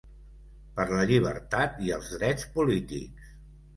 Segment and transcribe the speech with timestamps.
[0.77, 3.29] Per la llibertat i els drets polítics!